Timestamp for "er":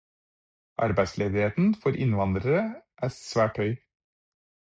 3.09-3.13